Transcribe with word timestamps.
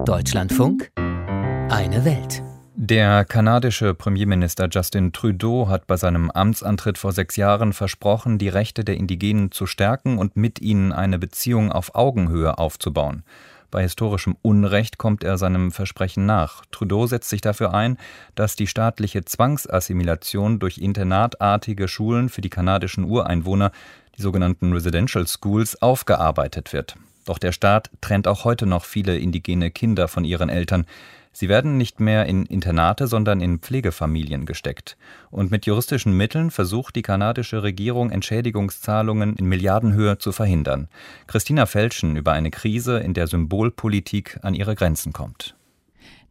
Deutschlandfunk 0.00 0.90
Eine 0.96 2.04
Welt. 2.04 2.42
Der 2.74 3.24
kanadische 3.24 3.94
Premierminister 3.94 4.68
Justin 4.68 5.12
Trudeau 5.12 5.68
hat 5.68 5.86
bei 5.86 5.96
seinem 5.96 6.30
Amtsantritt 6.32 6.98
vor 6.98 7.12
sechs 7.12 7.36
Jahren 7.36 7.72
versprochen, 7.72 8.38
die 8.38 8.48
Rechte 8.48 8.84
der 8.84 8.96
Indigenen 8.96 9.52
zu 9.52 9.66
stärken 9.66 10.18
und 10.18 10.36
mit 10.36 10.60
ihnen 10.60 10.92
eine 10.92 11.20
Beziehung 11.20 11.70
auf 11.70 11.94
Augenhöhe 11.94 12.58
aufzubauen. 12.58 13.22
Bei 13.70 13.82
historischem 13.82 14.36
Unrecht 14.42 14.98
kommt 14.98 15.24
er 15.24 15.38
seinem 15.38 15.72
Versprechen 15.72 16.26
nach. 16.26 16.62
Trudeau 16.70 17.06
setzt 17.06 17.30
sich 17.30 17.40
dafür 17.40 17.72
ein, 17.72 17.96
dass 18.34 18.54
die 18.54 18.66
staatliche 18.66 19.24
Zwangsassimilation 19.24 20.58
durch 20.58 20.76
internatartige 20.76 21.88
Schulen 21.88 22.28
für 22.28 22.42
die 22.42 22.50
kanadischen 22.50 23.04
Ureinwohner, 23.04 23.72
die 24.16 24.22
sogenannten 24.22 24.72
Residential 24.72 25.26
Schools, 25.26 25.80
aufgearbeitet 25.80 26.72
wird. 26.72 26.96
Doch 27.24 27.38
der 27.38 27.52
Staat 27.52 27.90
trennt 28.00 28.26
auch 28.26 28.44
heute 28.44 28.66
noch 28.66 28.84
viele 28.84 29.16
indigene 29.18 29.70
Kinder 29.70 30.08
von 30.08 30.24
ihren 30.24 30.48
Eltern. 30.48 30.86
Sie 31.32 31.48
werden 31.48 31.78
nicht 31.78 31.98
mehr 31.98 32.26
in 32.26 32.44
Internate, 32.44 33.06
sondern 33.06 33.40
in 33.40 33.58
Pflegefamilien 33.58 34.44
gesteckt. 34.44 34.98
Und 35.30 35.50
mit 35.50 35.64
juristischen 35.64 36.14
Mitteln 36.14 36.50
versucht 36.50 36.94
die 36.94 37.02
kanadische 37.02 37.62
Regierung 37.62 38.10
Entschädigungszahlungen 38.10 39.36
in 39.36 39.46
Milliardenhöhe 39.46 40.18
zu 40.18 40.32
verhindern. 40.32 40.88
Christina 41.26 41.64
Felschen 41.64 42.16
über 42.16 42.32
eine 42.32 42.50
Krise, 42.50 42.98
in 42.98 43.14
der 43.14 43.28
Symbolpolitik 43.28 44.38
an 44.42 44.54
ihre 44.54 44.74
Grenzen 44.74 45.12
kommt. 45.12 45.54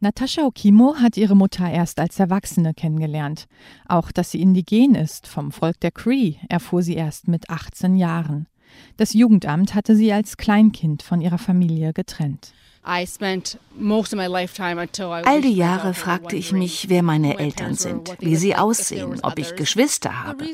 Natascha 0.02 0.42
Okimo 0.42 0.96
hat 0.96 1.16
ihre 1.16 1.36
Mutter 1.36 1.70
erst 1.70 2.00
als 2.00 2.18
Erwachsene 2.18 2.74
kennengelernt. 2.74 3.46
Auch 3.86 4.10
dass 4.10 4.32
sie 4.32 4.42
indigen 4.42 4.96
ist, 4.96 5.28
vom 5.28 5.52
Volk 5.52 5.78
der 5.78 5.92
Cree, 5.92 6.34
erfuhr 6.48 6.82
sie 6.82 6.94
erst 6.94 7.28
mit 7.28 7.48
18 7.48 7.94
Jahren. 7.94 8.48
Das 8.96 9.12
Jugendamt 9.14 9.76
hatte 9.76 9.94
sie 9.94 10.12
als 10.12 10.36
Kleinkind 10.36 11.04
von 11.04 11.20
ihrer 11.20 11.38
Familie 11.38 11.92
getrennt. 11.92 12.52
All 12.84 13.06
die 15.40 15.54
Jahre 15.54 15.94
fragte 15.94 16.34
ich 16.34 16.52
mich, 16.52 16.88
wer 16.88 17.04
meine 17.04 17.38
Eltern 17.38 17.74
sind, 17.74 18.16
wie 18.18 18.34
sie 18.34 18.56
aussehen, 18.56 19.20
ob 19.22 19.38
ich 19.38 19.54
Geschwister 19.54 20.24
habe. 20.24 20.44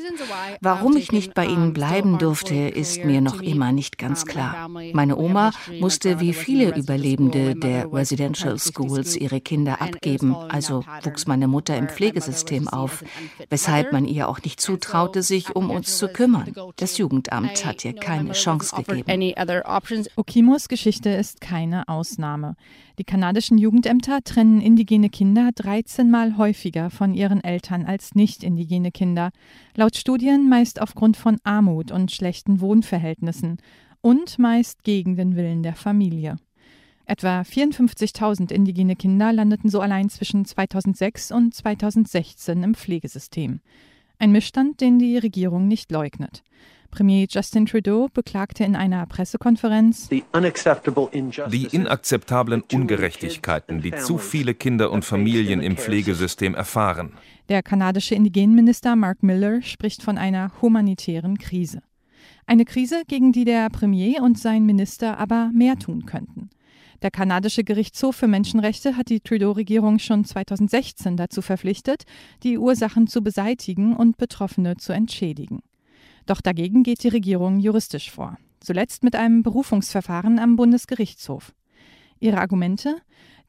Warum 0.61 0.95
ich 0.95 1.11
nicht 1.11 1.33
bei 1.33 1.47
ihnen 1.47 1.73
bleiben 1.73 2.19
durfte, 2.19 2.53
ist 2.53 3.03
mir 3.03 3.21
noch 3.21 3.41
immer 3.41 3.71
nicht 3.71 3.97
ganz 3.97 4.27
klar. 4.27 4.69
Meine 4.69 5.17
Oma 5.17 5.51
musste 5.79 6.19
wie 6.19 6.33
viele 6.33 6.75
Überlebende 6.75 7.55
der 7.55 7.91
Residential 7.91 8.59
Schools 8.59 9.15
ihre 9.15 9.41
Kinder 9.41 9.81
abgeben, 9.81 10.35
also 10.35 10.85
wuchs 11.01 11.25
meine 11.25 11.47
Mutter 11.47 11.75
im 11.77 11.89
Pflegesystem 11.89 12.67
auf, 12.67 13.03
weshalb 13.49 13.91
man 13.91 14.05
ihr 14.05 14.29
auch 14.29 14.43
nicht 14.43 14.61
zutraute, 14.61 15.23
sich 15.23 15.55
um 15.55 15.71
uns 15.71 15.97
zu 15.97 16.09
kümmern. 16.09 16.53
Das 16.75 16.99
Jugendamt 16.99 17.65
hat 17.65 17.83
ihr 17.83 17.93
keine 17.93 18.33
Chance 18.33 18.75
gegeben. 18.75 19.33
Okimos 20.15 20.69
Geschichte 20.69 21.09
ist 21.09 21.41
keine 21.41 21.87
Ausnahme. 21.87 22.18
Ausnahme. 22.19 22.55
Die 22.97 23.05
kanadischen 23.05 23.57
Jugendämter 23.57 24.19
trennen 24.23 24.59
indigene 24.59 25.09
Kinder 25.09 25.51
13 25.55 26.11
Mal 26.11 26.37
häufiger 26.37 26.89
von 26.89 27.13
ihren 27.13 27.41
Eltern 27.43 27.85
als 27.85 28.13
nicht 28.13 28.43
indigene 28.43 28.91
Kinder. 28.91 29.31
Laut 29.75 29.95
Studien 29.95 30.49
meist 30.49 30.81
aufgrund 30.81 31.15
von 31.15 31.37
Armut 31.43 31.91
und 31.91 32.11
schlechten 32.11 32.59
Wohnverhältnissen 32.59 33.57
und 34.01 34.37
meist 34.37 34.83
gegen 34.83 35.15
den 35.15 35.37
Willen 35.37 35.63
der 35.63 35.75
Familie. 35.75 36.37
Etwa 37.05 37.41
54.000 37.41 38.51
indigene 38.51 38.95
Kinder 38.95 39.31
landeten 39.31 39.69
so 39.69 39.79
allein 39.79 40.09
zwischen 40.09 40.43
2006 40.43 41.31
und 41.31 41.55
2016 41.55 42.63
im 42.63 42.75
Pflegesystem. 42.75 43.61
Ein 44.19 44.31
Missstand, 44.31 44.81
den 44.81 44.99
die 44.99 45.17
Regierung 45.17 45.67
nicht 45.67 45.89
leugnet. 45.91 46.43
Premier 46.91 47.27
Justin 47.29 47.65
Trudeau 47.65 48.07
beklagte 48.13 48.63
in 48.63 48.75
einer 48.75 49.05
Pressekonferenz 49.05 50.09
die 50.09 50.23
inakzeptablen 51.71 52.63
Ungerechtigkeiten, 52.71 53.81
die 53.81 53.95
zu 53.95 54.17
viele 54.17 54.53
Kinder 54.53 54.91
und 54.91 55.05
Familien 55.05 55.61
im 55.61 55.77
Pflegesystem 55.77 56.55
erfahren. 56.55 57.13
Der 57.49 57.63
kanadische 57.63 58.15
Indigenenminister 58.15 58.95
Mark 58.95 59.23
Miller 59.23 59.61
spricht 59.61 60.03
von 60.03 60.17
einer 60.17 60.51
humanitären 60.61 61.37
Krise. 61.37 61.81
Eine 62.45 62.65
Krise, 62.65 63.03
gegen 63.07 63.31
die 63.31 63.45
der 63.45 63.69
Premier 63.69 64.21
und 64.21 64.37
sein 64.37 64.65
Minister 64.65 65.17
aber 65.17 65.51
mehr 65.53 65.77
tun 65.77 66.05
könnten. 66.05 66.49
Der 67.01 67.11
kanadische 67.11 67.63
Gerichtshof 67.63 68.17
für 68.17 68.27
Menschenrechte 68.27 68.97
hat 68.97 69.09
die 69.09 69.21
Trudeau-Regierung 69.21 69.99
schon 69.99 70.25
2016 70.25 71.15
dazu 71.15 71.41
verpflichtet, 71.41 72.03
die 72.43 72.57
Ursachen 72.57 73.07
zu 73.07 73.21
beseitigen 73.21 73.95
und 73.95 74.17
Betroffene 74.17 74.75
zu 74.77 74.91
entschädigen. 74.91 75.61
Doch 76.29 76.41
dagegen 76.41 76.83
geht 76.83 77.01
die 77.01 77.07
Regierung 77.07 77.59
juristisch 77.59 78.11
vor, 78.11 78.37
zuletzt 78.59 79.03
mit 79.03 79.15
einem 79.15 79.41
Berufungsverfahren 79.41 80.37
am 80.37 80.57
Bundesgerichtshof. 80.57 81.55
Ihre 82.19 82.37
Argumente? 82.37 82.97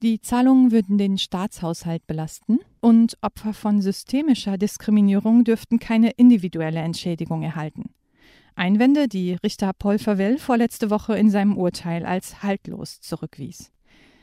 Die 0.02 0.22
Zahlungen 0.22 0.72
würden 0.72 0.96
den 0.96 1.18
Staatshaushalt 1.18 2.06
belasten 2.06 2.60
und 2.80 3.18
Opfer 3.20 3.52
von 3.52 3.82
systemischer 3.82 4.56
Diskriminierung 4.56 5.44
dürften 5.44 5.78
keine 5.78 6.12
individuelle 6.12 6.80
Entschädigung 6.80 7.42
erhalten. 7.42 7.90
Einwände, 8.54 9.08
die 9.08 9.34
Richter 9.34 9.72
Paul 9.74 9.98
Favell 9.98 10.38
vorletzte 10.38 10.88
Woche 10.88 11.18
in 11.18 11.28
seinem 11.28 11.58
Urteil 11.58 12.06
als 12.06 12.42
haltlos 12.42 13.02
zurückwies. 13.02 13.70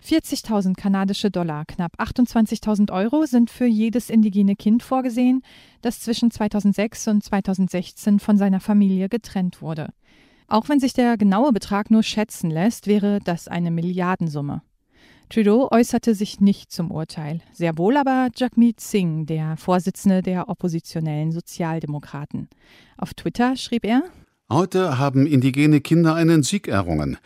40.000 0.08 0.76
kanadische 0.76 1.30
Dollar, 1.30 1.66
knapp 1.66 2.00
28.000 2.00 2.94
Euro, 2.94 3.26
sind 3.26 3.50
für 3.50 3.66
jedes 3.66 4.10
indigene 4.10 4.56
Kind 4.56 4.82
vorgesehen, 4.82 5.44
das 5.82 6.00
zwischen 6.00 6.32
2006 6.32 7.10
und 7.10 7.24
2016 7.24 8.20
von 8.20 8.38
seiner 8.38 8.62
Familie 8.62 9.10
getrennt 9.10 9.62
wurde. 9.62 9.90
Auch 10.48 10.70
wenn 10.70 10.80
sich 10.80 10.94
der 10.94 11.18
genaue 11.18 11.52
Betrag 11.52 11.92
nur 11.92 12.04
schätzen 12.04 12.50
lässt, 12.50 12.88
wäre 12.88 13.20
das 13.26 13.50
eine 13.50 13.70
Milliardensumme. 13.70 14.62
Trudeau 15.30 15.68
äußerte 15.70 16.16
sich 16.16 16.40
nicht 16.40 16.72
zum 16.72 16.90
Urteil, 16.90 17.42
sehr 17.52 17.78
wohl 17.78 17.98
aber 17.98 18.30
Jagmeet 18.34 18.80
Singh, 18.80 19.26
der 19.26 19.58
Vorsitzende 19.58 20.22
der 20.22 20.48
oppositionellen 20.48 21.34
Sozialdemokraten. 21.34 22.48
Auf 22.98 23.14
Twitter 23.14 23.58
schrieb 23.58 23.84
er: 23.84 24.04
Heute 24.50 24.98
haben 24.98 25.28
indigene 25.28 25.82
Kinder 25.82 26.16
einen 26.16 26.44
Sieg 26.44 26.70
errungen. 26.70 27.18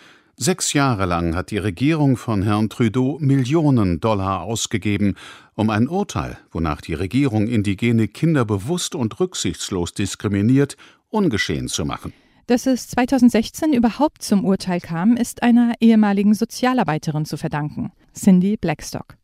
Sechs 0.44 0.74
Jahre 0.74 1.06
lang 1.06 1.36
hat 1.36 1.52
die 1.52 1.60
Regierung 1.60 2.18
von 2.18 2.42
Herrn 2.42 2.68
Trudeau 2.68 3.20
Millionen 3.20 4.00
Dollar 4.00 4.42
ausgegeben, 4.42 5.14
um 5.54 5.70
ein 5.70 5.88
Urteil, 5.88 6.36
wonach 6.50 6.82
die 6.82 6.96
Regierung 6.96 7.46
indigene 7.46 8.08
Kinder 8.08 8.44
bewusst 8.44 8.96
und 8.96 9.20
rücksichtslos 9.20 9.94
diskriminiert, 9.94 10.78
ungeschehen 11.12 11.68
zu 11.68 11.86
machen. 11.86 12.12
Dass 12.48 12.66
es 12.66 12.88
2016 12.88 13.72
überhaupt 13.72 14.24
zum 14.24 14.44
Urteil 14.44 14.80
kam, 14.80 15.16
ist 15.16 15.44
einer 15.44 15.76
ehemaligen 15.80 16.34
Sozialarbeiterin 16.34 17.26
zu 17.26 17.38
verdanken. 17.38 17.92
Cindy 18.14 18.58
Blackstock. 18.58 19.16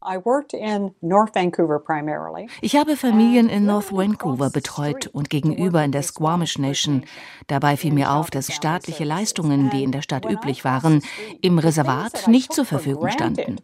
Ich 2.61 2.75
habe 2.75 2.95
Familien 2.95 3.49
in 3.49 3.65
North 3.65 3.91
Vancouver 3.91 4.49
betreut 4.49 5.07
und 5.07 5.29
gegenüber 5.29 5.83
in 5.83 5.91
der 5.91 6.03
Squamish 6.03 6.57
Nation. 6.57 7.03
Dabei 7.47 7.77
fiel 7.77 7.93
mir 7.93 8.11
auf, 8.11 8.29
dass 8.29 8.53
staatliche 8.53 9.03
Leistungen, 9.03 9.69
die 9.69 9.83
in 9.83 9.91
der 9.91 10.01
Stadt 10.01 10.25
üblich 10.25 10.63
waren, 10.63 11.01
im 11.41 11.59
Reservat 11.59 12.27
nicht 12.27 12.53
zur 12.53 12.65
Verfügung 12.65 13.09
standen. 13.09 13.57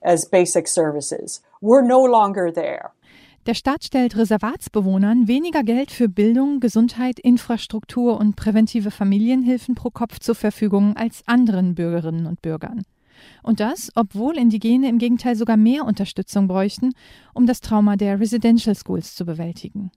Der 3.45 3.55
Staat 3.55 3.84
stellt 3.84 4.16
Reservatsbewohnern 4.16 5.28
weniger 5.28 5.63
Geld 5.63 5.91
für 5.91 6.07
Bildung, 6.07 6.61
Gesundheit, 6.61 7.19
Infrastruktur 7.19 8.17
und 8.17 8.38
präventive 8.38 8.90
Familienhilfen 8.90 9.75
pro 9.75 9.90
Kopf 9.90 10.19
zur 10.19 10.35
Verfügung 10.35 10.95
als 10.95 11.23
anderen 11.28 11.75
Bürgerinnen 11.75 12.25
und 12.25 12.41
Bürgern. 12.41 12.84
Und 13.41 13.59
das, 13.59 13.91
obwohl 13.95 14.38
Indigene 14.38 14.89
im 14.89 14.97
Gegenteil 14.97 15.35
sogar 15.35 15.57
mehr 15.57 15.85
Unterstützung 15.85 16.47
bräuchten, 16.47 16.94
um 17.34 17.45
das 17.45 17.61
Trauma 17.61 17.95
der 17.95 18.19
Residential 18.19 18.75
Schools 18.75 19.16
zu 19.16 19.25
bewältigen. 19.25 19.91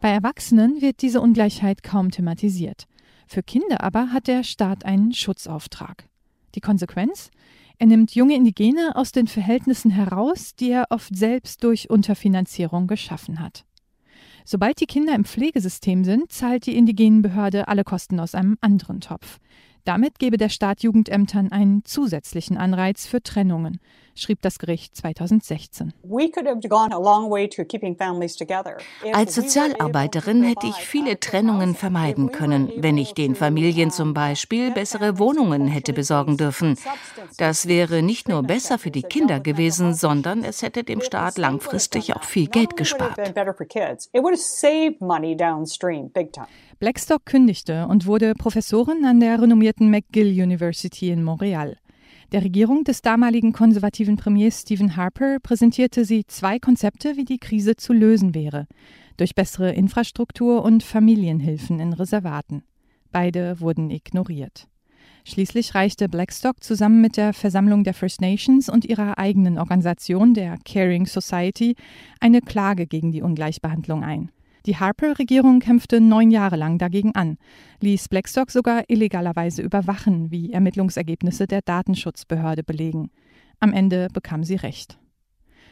Bei 0.00 0.10
Erwachsenen 0.10 0.80
wird 0.80 1.02
diese 1.02 1.20
Ungleichheit 1.20 1.82
kaum 1.82 2.10
thematisiert. 2.10 2.86
Für 3.26 3.42
Kinder 3.42 3.82
aber 3.82 4.12
hat 4.12 4.26
der 4.26 4.42
Staat 4.42 4.84
einen 4.84 5.12
Schutzauftrag. 5.12 6.08
Die 6.54 6.60
Konsequenz? 6.60 7.30
Er 7.78 7.86
nimmt 7.86 8.14
junge 8.14 8.36
Indigene 8.36 8.94
aus 8.94 9.12
den 9.12 9.26
Verhältnissen 9.26 9.90
heraus, 9.90 10.54
die 10.54 10.70
er 10.70 10.86
oft 10.90 11.16
selbst 11.16 11.64
durch 11.64 11.90
Unterfinanzierung 11.90 12.86
geschaffen 12.86 13.40
hat. 13.40 13.64
Sobald 14.44 14.80
die 14.80 14.86
Kinder 14.86 15.14
im 15.14 15.24
Pflegesystem 15.24 16.04
sind, 16.04 16.30
zahlt 16.30 16.66
die 16.66 16.76
Indigenenbehörde 16.76 17.66
alle 17.66 17.82
Kosten 17.82 18.20
aus 18.20 18.34
einem 18.34 18.58
anderen 18.60 19.00
Topf. 19.00 19.38
Damit 19.84 20.18
gebe 20.18 20.38
der 20.38 20.48
Staat 20.48 20.82
Jugendämtern 20.82 21.52
einen 21.52 21.84
zusätzlichen 21.84 22.56
Anreiz 22.56 23.04
für 23.04 23.22
Trennungen, 23.22 23.80
schrieb 24.14 24.40
das 24.40 24.58
Gericht 24.58 24.96
2016. 24.96 25.92
Als 29.12 29.34
Sozialarbeiterin 29.34 30.42
hätte 30.42 30.66
ich 30.66 30.76
viele 30.76 31.20
Trennungen 31.20 31.74
vermeiden 31.74 32.32
können, 32.32 32.72
wenn 32.78 32.96
ich 32.96 33.12
den 33.12 33.34
Familien 33.34 33.90
zum 33.90 34.14
Beispiel 34.14 34.70
bessere 34.70 35.18
Wohnungen 35.18 35.66
hätte 35.66 35.92
besorgen 35.92 36.38
dürfen. 36.38 36.78
Das 37.36 37.68
wäre 37.68 38.02
nicht 38.02 38.26
nur 38.26 38.42
besser 38.42 38.78
für 38.78 38.90
die 38.90 39.02
Kinder 39.02 39.38
gewesen, 39.38 39.92
sondern 39.92 40.44
es 40.44 40.62
hätte 40.62 40.84
dem 40.84 41.02
Staat 41.02 41.36
langfristig 41.36 42.16
auch 42.16 42.24
viel 42.24 42.46
Geld 42.46 42.78
gespart. 42.78 43.18
Blackstock 46.78 47.24
kündigte 47.24 47.86
und 47.86 48.06
wurde 48.06 48.34
Professorin 48.34 49.04
an 49.04 49.20
der 49.20 49.40
renommierten 49.40 49.90
McGill 49.90 50.28
University 50.42 51.10
in 51.10 51.22
Montreal. 51.22 51.76
Der 52.32 52.42
Regierung 52.42 52.84
des 52.84 53.02
damaligen 53.02 53.52
konservativen 53.52 54.16
Premiers 54.16 54.62
Stephen 54.62 54.96
Harper 54.96 55.38
präsentierte 55.40 56.04
sie 56.04 56.24
zwei 56.26 56.58
Konzepte, 56.58 57.16
wie 57.16 57.24
die 57.24 57.38
Krise 57.38 57.76
zu 57.76 57.92
lösen 57.92 58.34
wäre. 58.34 58.66
Durch 59.16 59.34
bessere 59.34 59.72
Infrastruktur 59.72 60.64
und 60.64 60.82
Familienhilfen 60.82 61.78
in 61.78 61.92
Reservaten. 61.92 62.64
Beide 63.12 63.60
wurden 63.60 63.90
ignoriert. 63.90 64.66
Schließlich 65.24 65.74
reichte 65.74 66.08
Blackstock 66.08 66.62
zusammen 66.62 67.00
mit 67.00 67.16
der 67.16 67.32
Versammlung 67.32 67.84
der 67.84 67.94
First 67.94 68.20
Nations 68.20 68.68
und 68.68 68.84
ihrer 68.84 69.18
eigenen 69.18 69.58
Organisation, 69.58 70.34
der 70.34 70.58
Caring 70.64 71.06
Society, 71.06 71.76
eine 72.20 72.40
Klage 72.40 72.86
gegen 72.86 73.12
die 73.12 73.22
Ungleichbehandlung 73.22 74.02
ein. 74.02 74.30
Die 74.66 74.76
Harper-Regierung 74.76 75.60
kämpfte 75.60 76.00
neun 76.00 76.30
Jahre 76.30 76.56
lang 76.56 76.78
dagegen 76.78 77.14
an, 77.14 77.36
ließ 77.80 78.08
Blackstock 78.08 78.50
sogar 78.50 78.84
illegalerweise 78.88 79.60
überwachen, 79.60 80.30
wie 80.30 80.52
Ermittlungsergebnisse 80.52 81.46
der 81.46 81.60
Datenschutzbehörde 81.60 82.62
belegen. 82.62 83.10
Am 83.60 83.74
Ende 83.74 84.08
bekam 84.12 84.42
sie 84.42 84.56
Recht. 84.56 84.98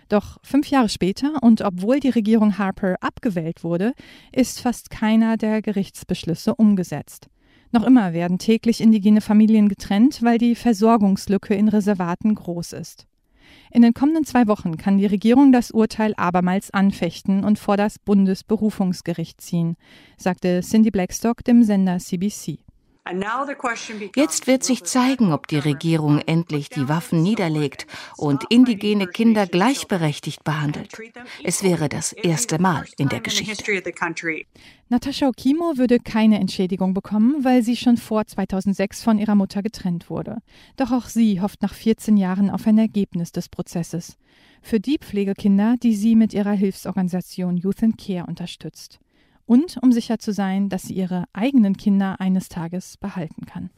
Doch 0.08 0.38
fünf 0.42 0.68
Jahre 0.68 0.90
später 0.90 1.42
und 1.42 1.62
obwohl 1.62 2.00
die 2.00 2.10
Regierung 2.10 2.58
Harper 2.58 2.96
abgewählt 3.00 3.64
wurde, 3.64 3.94
ist 4.30 4.60
fast 4.60 4.90
keiner 4.90 5.38
der 5.38 5.62
Gerichtsbeschlüsse 5.62 6.54
umgesetzt. 6.54 7.28
Noch 7.70 7.84
immer 7.84 8.12
werden 8.12 8.38
täglich 8.38 8.82
indigene 8.82 9.22
Familien 9.22 9.70
getrennt, 9.70 10.22
weil 10.22 10.36
die 10.36 10.54
Versorgungslücke 10.54 11.54
in 11.54 11.68
Reservaten 11.68 12.34
groß 12.34 12.74
ist. 12.74 13.06
In 13.74 13.80
den 13.80 13.94
kommenden 13.94 14.24
zwei 14.24 14.48
Wochen 14.48 14.76
kann 14.76 14.98
die 14.98 15.06
Regierung 15.06 15.50
das 15.50 15.70
Urteil 15.70 16.12
abermals 16.18 16.70
anfechten 16.72 17.42
und 17.42 17.58
vor 17.58 17.78
das 17.78 17.98
Bundesberufungsgericht 17.98 19.40
ziehen, 19.40 19.76
sagte 20.18 20.60
Cindy 20.60 20.90
Blackstock 20.90 21.42
dem 21.42 21.62
Sender 21.62 21.96
CBC. 21.98 22.58
Jetzt 24.14 24.46
wird 24.46 24.62
sich 24.62 24.84
zeigen, 24.84 25.32
ob 25.32 25.48
die 25.48 25.58
Regierung 25.58 26.20
endlich 26.20 26.68
die 26.68 26.88
Waffen 26.88 27.20
niederlegt 27.20 27.86
und 28.16 28.44
indigene 28.48 29.08
Kinder 29.08 29.46
gleichberechtigt 29.46 30.44
behandelt. 30.44 30.96
Es 31.42 31.64
wäre 31.64 31.88
das 31.88 32.12
erste 32.12 32.60
Mal 32.60 32.86
in 32.98 33.08
der 33.08 33.20
Geschichte. 33.20 33.82
Natascha 34.88 35.28
Okimo 35.28 35.78
würde 35.78 35.98
keine 35.98 36.38
Entschädigung 36.38 36.94
bekommen, 36.94 37.44
weil 37.44 37.62
sie 37.62 37.76
schon 37.76 37.96
vor 37.96 38.24
2006 38.24 39.02
von 39.02 39.18
ihrer 39.18 39.34
Mutter 39.34 39.62
getrennt 39.62 40.08
wurde. 40.08 40.38
Doch 40.76 40.92
auch 40.92 41.06
sie 41.06 41.40
hofft 41.40 41.62
nach 41.62 41.74
14 41.74 42.16
Jahren 42.16 42.50
auf 42.50 42.66
ein 42.68 42.78
Ergebnis 42.78 43.32
des 43.32 43.48
Prozesses. 43.48 44.16
Für 44.62 44.78
die 44.78 44.98
Pflegekinder, 44.98 45.74
die 45.82 45.96
sie 45.96 46.14
mit 46.14 46.34
ihrer 46.34 46.52
Hilfsorganisation 46.52 47.56
Youth 47.56 47.82
and 47.82 47.98
Care 47.98 48.26
unterstützt 48.26 49.00
und 49.52 49.76
um 49.82 49.92
sicher 49.92 50.18
zu 50.18 50.32
sein, 50.32 50.70
dass 50.70 50.84
sie 50.84 50.94
ihre 50.94 51.24
eigenen 51.34 51.76
Kinder 51.76 52.18
eines 52.22 52.48
Tages 52.48 52.96
behalten 52.96 53.44
kann. 53.44 53.68